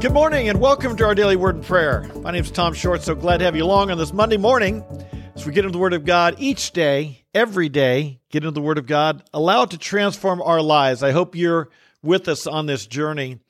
[0.00, 2.10] Good morning and welcome to our daily word and prayer.
[2.22, 4.82] My name is Tom Short, so glad to have you along on this Monday morning
[5.34, 8.62] as we get into the Word of God each day, every day, get into the
[8.62, 11.02] Word of God, allow it to transform our lives.
[11.02, 11.68] I hope you're
[12.02, 13.40] with us on this journey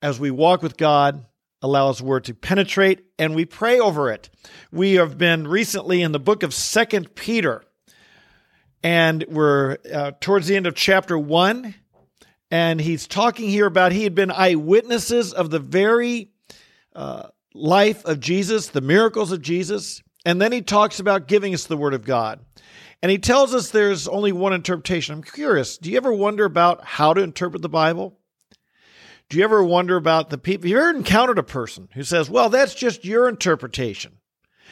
[0.00, 1.26] as we walk with God,
[1.62, 4.30] allow His Word to penetrate, and we pray over it.
[4.70, 7.64] We have been recently in the book of Second Peter,
[8.84, 11.74] and we're uh, towards the end of chapter 1
[12.50, 16.30] and he's talking here about he had been eyewitnesses of the very
[16.94, 20.02] uh, life of Jesus, the miracles of Jesus.
[20.24, 22.40] And then he talks about giving us the Word of God.
[23.02, 25.14] And he tells us there's only one interpretation.
[25.14, 28.18] I'm curious, do you ever wonder about how to interpret the Bible?
[29.28, 30.62] Do you ever wonder about the people?
[30.62, 34.18] Have you ever encountered a person who says, well, that's just your interpretation?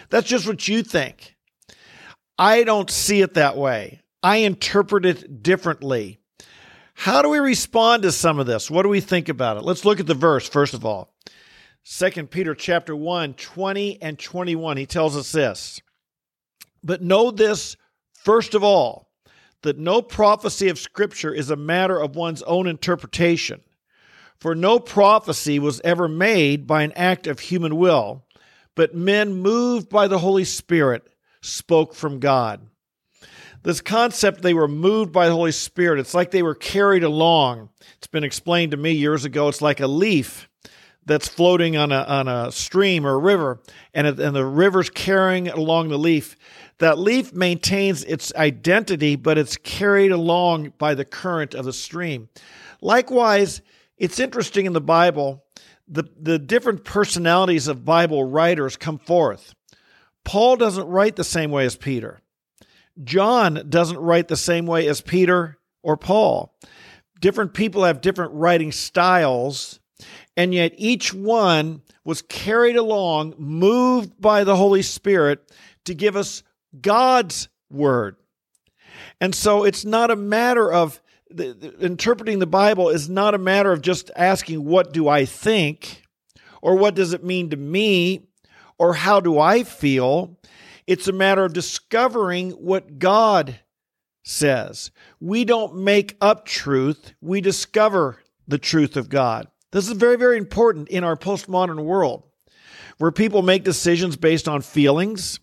[0.09, 1.37] That's just what you think.
[2.39, 4.01] I don't see it that way.
[4.23, 6.21] I interpret it differently.
[6.97, 8.71] How do we respond to some of this?
[8.71, 9.65] What do we think about it?
[9.65, 11.13] Let's look at the verse first of all.
[11.85, 14.77] 2 Peter chapter 1, 20 and 21.
[14.79, 15.81] He tells us this.
[16.83, 17.77] But know this
[18.15, 19.11] first of all,
[19.63, 23.61] that no prophecy of scripture is a matter of one's own interpretation.
[24.39, 28.25] For no prophecy was ever made by an act of human will,
[28.75, 31.07] but men moved by the Holy Spirit
[31.41, 32.67] spoke from God
[33.67, 35.99] this concept they were moved by the Holy Spirit.
[35.99, 37.69] It's like they were carried along.
[37.97, 39.49] It's been explained to me years ago.
[39.49, 40.49] It's like a leaf
[41.05, 43.61] that's floating on a, on a stream or a river,
[43.93, 46.37] and, it, and the river's carrying along the leaf.
[46.79, 52.29] That leaf maintains its identity, but it's carried along by the current of the stream.
[52.81, 53.63] Likewise,
[53.99, 55.43] it's interesting in the Bible,
[55.89, 59.57] the, the different personalities of Bible writers come forth.
[60.23, 62.21] Paul doesn't write the same way as Peter.
[63.05, 66.55] John doesn't write the same way as Peter or Paul.
[67.21, 69.81] Different people have different writing styles,
[70.37, 75.51] and yet each one was carried along, moved by the Holy Spirit
[75.85, 76.43] to give us
[76.81, 78.17] God's word.
[79.21, 81.01] And so it's not a matter of
[81.31, 85.25] the, the, interpreting the Bible is not a matter of just asking, What do I
[85.25, 86.03] think?
[86.63, 88.29] or What does it mean to me?
[88.79, 90.39] or How do I feel?
[90.87, 93.61] It's a matter of discovering what God
[94.23, 94.91] says.
[95.21, 99.49] We don't make up truth, we discover the truth of God.
[99.73, 102.23] This is very, very important in our postmodern world
[102.99, 105.41] where people make decisions based on feelings.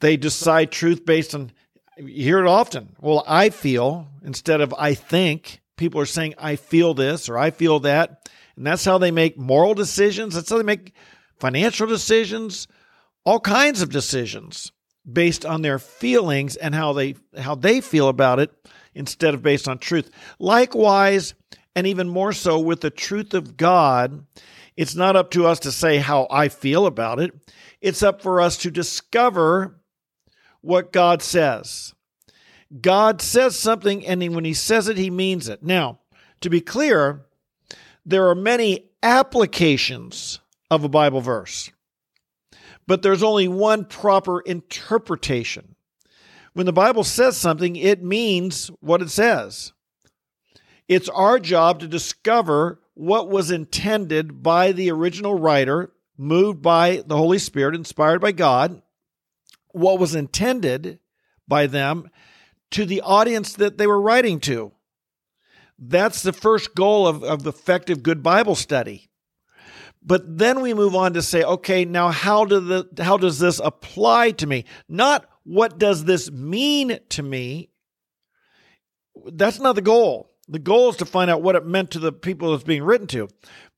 [0.00, 1.52] They decide truth based on,
[1.96, 2.96] you hear it often.
[3.00, 5.60] Well, I feel instead of I think.
[5.76, 8.28] People are saying, I feel this or I feel that.
[8.56, 10.34] And that's how they make moral decisions.
[10.34, 10.94] That's how they make
[11.40, 12.68] financial decisions,
[13.24, 14.72] all kinds of decisions
[15.10, 18.50] based on their feelings and how they how they feel about it
[18.94, 20.10] instead of based on truth.
[20.38, 21.34] Likewise,
[21.74, 24.24] and even more so with the truth of God,
[24.76, 27.32] it's not up to us to say how I feel about it.
[27.80, 29.80] It's up for us to discover
[30.60, 31.94] what God says.
[32.80, 35.62] God says something, and when He says it, He means it.
[35.62, 36.00] Now,
[36.40, 37.26] to be clear,
[38.06, 41.70] there are many applications of a Bible verse
[42.86, 45.74] but there's only one proper interpretation.
[46.52, 49.72] When the Bible says something, it means what it says.
[50.88, 57.16] It's our job to discover what was intended by the original writer, moved by the
[57.16, 58.82] Holy Spirit, inspired by God,
[59.72, 61.00] what was intended
[61.48, 62.08] by them
[62.70, 64.72] to the audience that they were writing to.
[65.78, 69.10] That's the first goal of, of effective good Bible study.
[70.04, 73.60] But then we move on to say, okay, now how do the how does this
[73.64, 74.64] apply to me?
[74.88, 77.70] Not what does this mean to me?
[79.26, 80.30] That's not the goal.
[80.48, 83.06] The goal is to find out what it meant to the people it's being written
[83.08, 83.28] to.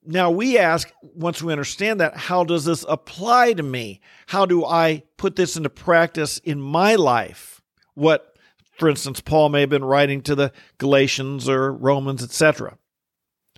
[0.05, 4.01] Now we ask, once we understand that, how does this apply to me?
[4.27, 7.61] How do I put this into practice in my life?
[7.95, 8.37] What,
[8.79, 12.79] for instance, Paul may have been writing to the Galatians or Romans, etc.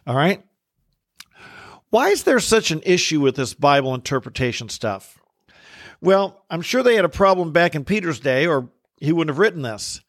[0.06, 0.42] All right?
[1.90, 5.18] Why is there such an issue with this Bible interpretation stuff?
[6.00, 8.68] Well, I'm sure they had a problem back in Peter's day, or
[8.98, 10.00] he wouldn't have written this.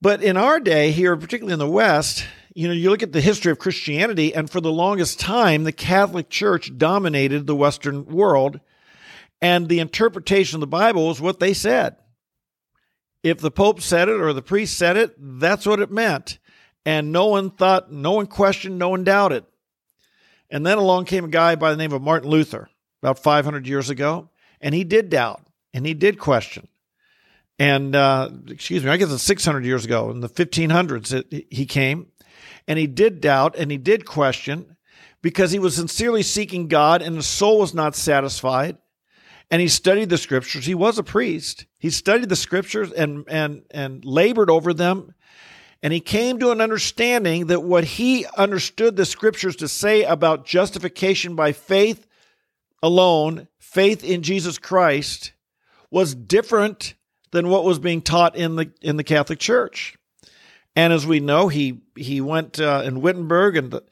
[0.00, 2.24] But in our day, here, particularly in the West,
[2.54, 5.72] you know, you look at the history of Christianity, and for the longest time, the
[5.72, 8.60] Catholic Church dominated the Western world,
[9.42, 11.96] and the interpretation of the Bible was what they said.
[13.22, 16.38] If the Pope said it or the priest said it, that's what it meant.
[16.84, 19.44] And no one thought, no one questioned, no one doubted.
[20.50, 22.68] And then along came a guy by the name of Martin Luther
[23.02, 25.42] about 500 years ago, and he did doubt
[25.74, 26.68] and he did question.
[27.58, 31.66] And, uh, excuse me, I guess it's 600 years ago in the 1500s, it, he
[31.66, 32.08] came
[32.68, 34.76] and he did doubt and he did question
[35.22, 38.76] because he was sincerely seeking God and his soul was not satisfied.
[39.50, 40.66] And he studied the scriptures.
[40.66, 41.66] He was a priest.
[41.78, 45.14] He studied the scriptures and, and, and labored over them.
[45.82, 50.46] And he came to an understanding that what he understood the scriptures to say about
[50.46, 52.06] justification by faith
[52.82, 55.32] alone, faith in Jesus Christ,
[55.90, 56.94] was different
[57.30, 59.96] than what was being taught in the in the Catholic Church.
[60.74, 63.82] And as we know, he he went uh, in Wittenberg and the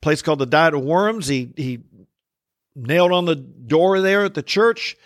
[0.00, 1.26] place called the Diet of Worms.
[1.26, 1.80] He he
[2.74, 4.96] nailed on the door there at the church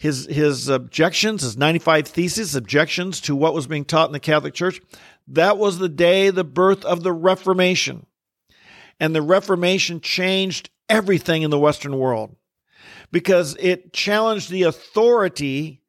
[0.00, 4.54] his his objections, his 95 theses, objections to what was being taught in the Catholic
[4.54, 4.80] Church.
[5.28, 8.06] That was the day, the birth of the Reformation.
[8.98, 12.34] And the Reformation changed everything in the Western world
[13.12, 15.82] because it challenged the authority.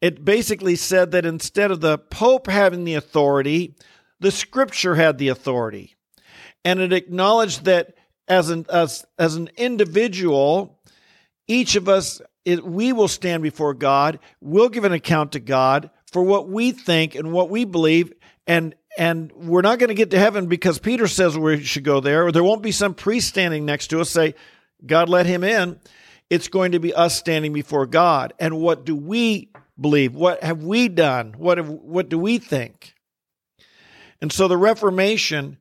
[0.00, 3.74] It basically said that instead of the Pope having the authority,
[4.18, 5.94] the Scripture had the authority.
[6.64, 7.92] And it acknowledged that
[8.28, 10.80] as an, as, as an individual,
[11.46, 15.90] each of us, it, we will stand before God, we'll give an account to God
[16.12, 18.12] for what we think and what we believe.
[18.46, 22.00] And, and we're not going to get to heaven because Peter says we should go
[22.00, 24.34] there, or there won't be some priest standing next to us say,
[24.84, 25.78] God let him in.
[26.30, 28.32] It's going to be us standing before God.
[28.38, 29.50] And what do we
[29.80, 30.14] believe?
[30.14, 31.34] What have we done?
[31.36, 32.94] What have, what do we think?
[34.20, 35.58] And so the Reformation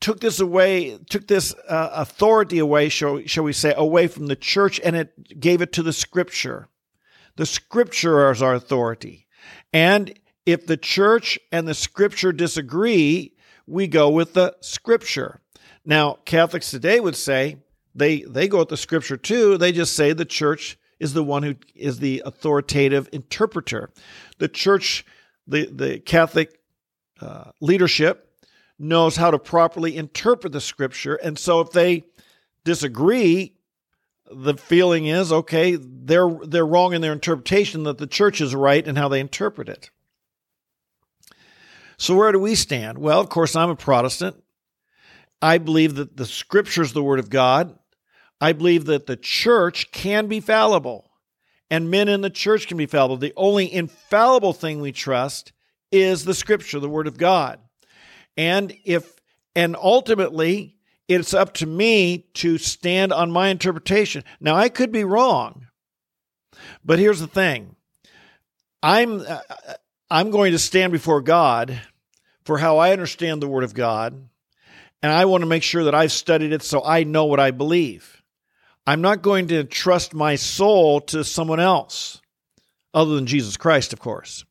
[0.00, 4.36] took this away, took this uh, authority away, shall, shall we say, away from the
[4.36, 6.68] church, and it gave it to the Scripture.
[7.36, 9.26] The Scripture is our authority.
[9.72, 13.34] And if the church and the Scripture disagree,
[13.66, 15.40] we go with the Scripture.
[15.84, 17.56] Now, Catholics today would say
[17.94, 19.56] they they go with the Scripture too.
[19.58, 23.90] They just say the church is the one who is the authoritative interpreter.
[24.38, 25.04] The church,
[25.46, 26.58] the the Catholic
[27.20, 28.29] uh, leadership
[28.80, 31.14] knows how to properly interpret the scripture.
[31.14, 32.04] And so if they
[32.64, 33.54] disagree,
[34.32, 38.86] the feeling is okay, they're they're wrong in their interpretation that the church is right
[38.86, 39.90] in how they interpret it.
[41.96, 42.98] So where do we stand?
[42.98, 44.42] Well, of course, I'm a Protestant.
[45.42, 47.78] I believe that the scripture is the word of God.
[48.40, 51.10] I believe that the church can be fallible
[51.70, 53.16] and men in the church can be fallible.
[53.16, 55.52] The only infallible thing we trust
[55.92, 57.60] is the scripture, the word of God.
[58.36, 59.14] And if
[59.54, 60.76] and ultimately
[61.08, 64.24] it's up to me to stand on my interpretation.
[64.40, 65.66] Now I could be wrong.
[66.84, 67.74] But here's the thing.
[68.82, 69.40] I'm uh,
[70.10, 71.80] I'm going to stand before God
[72.44, 74.28] for how I understand the word of God,
[75.02, 77.50] and I want to make sure that I've studied it so I know what I
[77.50, 78.22] believe.
[78.86, 82.20] I'm not going to trust my soul to someone else
[82.94, 84.44] other than Jesus Christ, of course.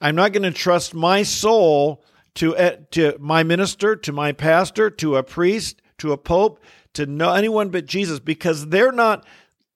[0.00, 2.04] I'm not going to trust my soul
[2.36, 6.60] to, uh, to my minister, to my pastor, to a priest, to a pope,
[6.94, 9.26] to no, anyone but Jesus because they're not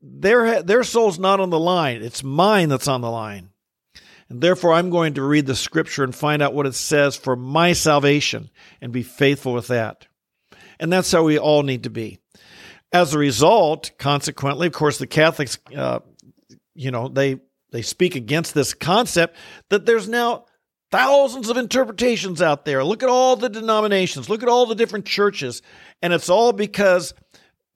[0.00, 2.02] their their soul's not on the line.
[2.02, 3.50] It's mine that's on the line.
[4.28, 7.34] And therefore I'm going to read the scripture and find out what it says for
[7.34, 8.50] my salvation
[8.80, 10.06] and be faithful with that.
[10.78, 12.18] And that's how we all need to be.
[12.92, 16.00] As a result, consequently, of course, the Catholics, uh,
[16.74, 17.40] you know, they
[17.70, 19.36] they speak against this concept
[19.68, 20.46] that there's now
[20.90, 22.84] thousands of interpretations out there.
[22.84, 25.62] Look at all the denominations, look at all the different churches.
[26.02, 27.14] And it's all because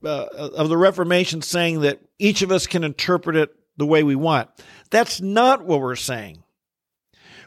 [0.05, 0.27] uh,
[0.57, 4.49] of the Reformation saying that each of us can interpret it the way we want.
[4.91, 6.43] That's not what we're saying.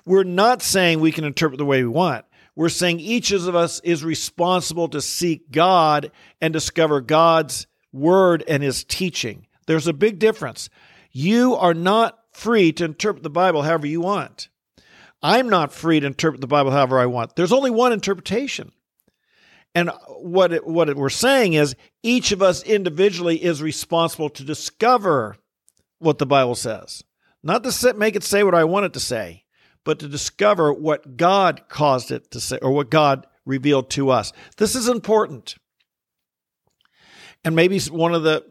[0.05, 2.25] We're not saying we can interpret the way we want.
[2.55, 8.63] We're saying each of us is responsible to seek God and discover God's word and
[8.63, 9.47] his teaching.
[9.67, 10.69] There's a big difference.
[11.11, 14.49] You are not free to interpret the Bible however you want.
[15.25, 17.35] I'm not free to interpret the Bible however I want.
[17.35, 18.71] There's only one interpretation.
[19.73, 19.89] And
[20.19, 25.37] what it, what it, we're saying is each of us individually is responsible to discover
[25.97, 27.03] what the Bible says.
[27.41, 29.45] Not to sit, make it say what I want it to say,
[29.83, 34.31] but to discover what God caused it to say or what God revealed to us.
[34.57, 35.55] This is important.
[37.43, 38.45] And maybe one of the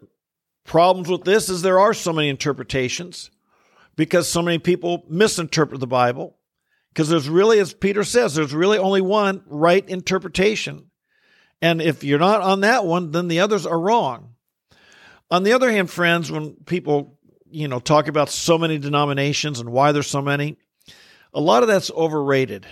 [0.64, 3.30] problems with this is there are so many interpretations
[3.94, 6.36] because so many people misinterpret the Bible
[6.94, 10.92] because there's really, as Peter says, there's really only one right interpretation.
[11.60, 14.34] And if you're not on that one, then the others are wrong.
[15.28, 17.18] On the other hand, friends, when people,
[17.50, 20.56] you know, talk about so many denominations and why there's so many,
[21.32, 22.64] a lot of that's overrated.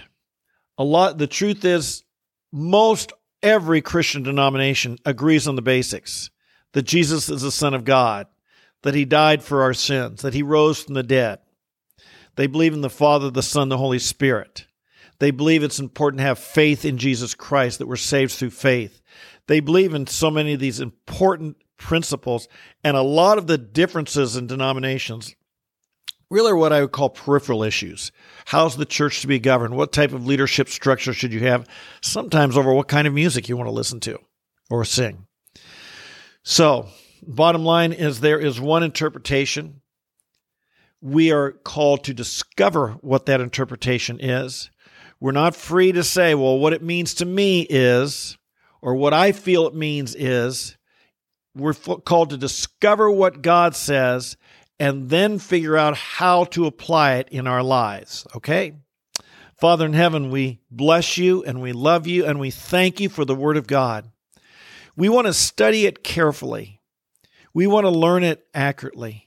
[0.78, 2.04] A lot, the truth is,
[2.52, 3.12] most
[3.42, 6.30] every Christian denomination agrees on the basics
[6.74, 8.28] that Jesus is the Son of God,
[8.82, 11.40] that He died for our sins, that He rose from the dead.
[12.36, 14.66] They believe in the Father, the Son, the Holy Spirit.
[15.18, 19.00] They believe it's important to have faith in Jesus Christ, that we're saved through faith.
[19.46, 22.48] They believe in so many of these important principles,
[22.82, 25.34] and a lot of the differences in denominations
[26.32, 28.10] really are what I would call peripheral issues.
[28.46, 29.76] How's the church to be governed?
[29.76, 31.68] What type of leadership structure should you have?
[32.00, 34.18] Sometimes over what kind of music you want to listen to
[34.70, 35.26] or sing.
[36.42, 36.88] So,
[37.22, 39.81] bottom line is there is one interpretation.
[41.02, 44.70] We are called to discover what that interpretation is.
[45.20, 48.38] We're not free to say, well, what it means to me is,
[48.80, 50.76] or what I feel it means is.
[51.54, 54.36] We're called to discover what God says
[54.78, 58.26] and then figure out how to apply it in our lives.
[58.34, 58.72] Okay?
[59.56, 63.24] Father in heaven, we bless you and we love you and we thank you for
[63.24, 64.10] the Word of God.
[64.96, 66.80] We want to study it carefully.
[67.54, 69.21] We want to learn it accurately.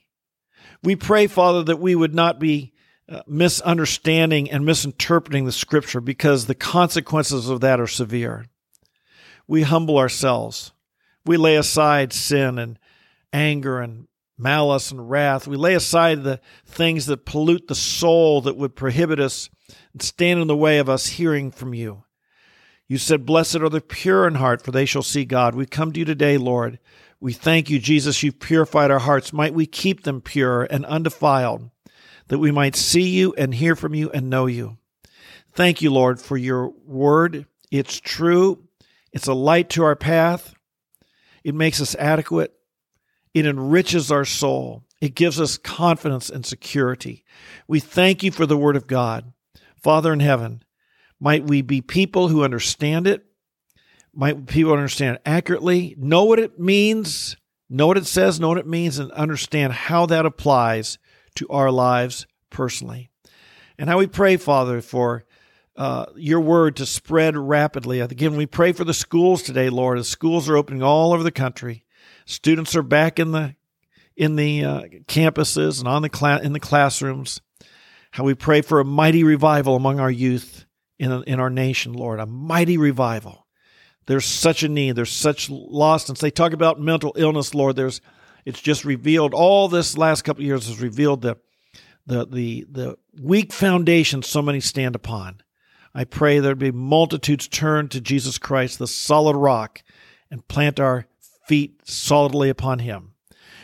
[0.86, 2.72] We pray, Father, that we would not be
[3.08, 8.46] uh, misunderstanding and misinterpreting the Scripture because the consequences of that are severe.
[9.48, 10.70] We humble ourselves.
[11.24, 12.78] We lay aside sin and
[13.32, 14.06] anger and
[14.38, 15.48] malice and wrath.
[15.48, 19.50] We lay aside the things that pollute the soul that would prohibit us
[19.92, 22.04] and stand in the way of us hearing from you.
[22.88, 25.54] You said, Blessed are the pure in heart, for they shall see God.
[25.54, 26.78] We come to you today, Lord.
[27.18, 28.22] We thank you, Jesus.
[28.22, 29.32] You've purified our hearts.
[29.32, 31.70] Might we keep them pure and undefiled,
[32.28, 34.76] that we might see you and hear from you and know you.
[35.52, 37.46] Thank you, Lord, for your word.
[37.70, 38.64] It's true.
[39.12, 40.54] It's a light to our path.
[41.42, 42.52] It makes us adequate.
[43.32, 44.84] It enriches our soul.
[45.00, 47.24] It gives us confidence and security.
[47.66, 49.32] We thank you for the Word of God.
[49.82, 50.62] Father in heaven,
[51.20, 53.24] might we be people who understand it,
[54.12, 57.36] might people understand it accurately, know what it means,
[57.68, 60.98] know what it says, know what it means, and understand how that applies
[61.36, 63.10] to our lives personally.
[63.78, 65.24] And how we pray, Father, for
[65.76, 68.00] uh, your word to spread rapidly.
[68.00, 71.30] Again, we pray for the schools today, Lord, as schools are opening all over the
[71.30, 71.84] country.
[72.24, 73.54] Students are back in the
[74.16, 77.42] in the uh, campuses and on the cla- in the classrooms.
[78.12, 80.64] How we pray for a mighty revival among our youth
[80.98, 83.46] in in our nation, Lord, a mighty revival.
[84.06, 84.92] There's such a need.
[84.92, 85.48] There's such.
[85.48, 87.76] And they talk about mental illness, Lord.
[87.76, 88.00] There's
[88.44, 89.34] it's just revealed.
[89.34, 91.36] All this last couple years has revealed the
[92.06, 95.42] the the the weak foundation so many stand upon.
[95.94, 99.82] I pray there'd be multitudes turn to Jesus Christ, the solid rock,
[100.30, 101.06] and plant our
[101.46, 103.14] feet solidly upon him.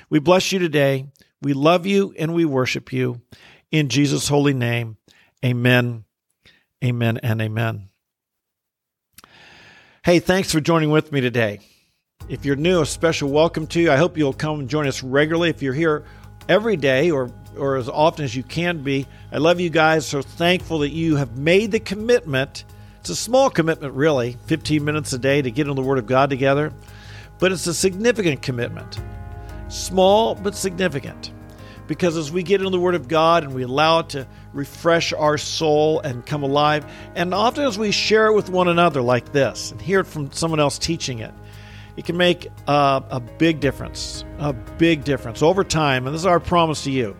[0.08, 1.06] We bless you today.
[1.42, 3.20] We love you and we worship you.
[3.70, 4.96] In Jesus' holy name,
[5.44, 6.04] amen,
[6.82, 7.88] amen, and amen.
[10.04, 11.60] Hey, thanks for joining with me today.
[12.28, 13.90] If you're new, a special welcome to you.
[13.90, 15.50] I hope you'll come and join us regularly.
[15.50, 16.04] If you're here
[16.48, 20.06] every day or, or as often as you can be, I love you guys.
[20.06, 22.64] So thankful that you have made the commitment.
[23.00, 26.06] It's a small commitment, really, 15 minutes a day to get in the Word of
[26.06, 26.72] God together
[27.42, 29.00] but it's a significant commitment.
[29.66, 31.32] Small, but significant.
[31.86, 35.12] Because as we get into the Word of God and we allow it to refresh
[35.12, 39.32] our soul and come alive, and often as we share it with one another like
[39.32, 41.32] this and hear it from someone else teaching it,
[41.96, 44.24] it can make a, a big difference.
[44.38, 46.06] A big difference over time.
[46.06, 47.16] And this is our promise to you.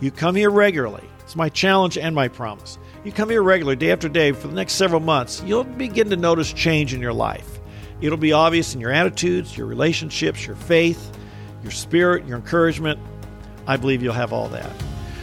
[0.00, 1.04] You come here regularly.
[1.20, 2.78] It's my challenge and my promise.
[3.04, 6.16] You come here regularly, day after day, for the next several months, you'll begin to
[6.16, 7.60] notice change in your life.
[8.00, 11.16] It'll be obvious in your attitudes, your relationships, your faith,
[11.62, 12.98] your spirit, your encouragement.
[13.66, 14.70] I believe you'll have all that.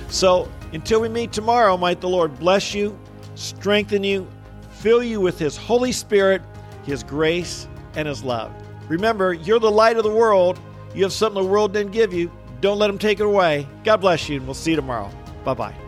[0.10, 2.98] So until we meet tomorrow, might the Lord bless you,
[3.36, 4.28] strengthen you,
[4.70, 6.42] fill you with His Holy Spirit,
[6.84, 8.52] His grace, and His love.
[8.90, 10.60] Remember, you're the light of the world.
[10.94, 12.32] You have something the world didn't give you.
[12.62, 13.68] Don't let them take it away.
[13.84, 15.12] God bless you, and we'll see you tomorrow.
[15.44, 15.83] Bye bye.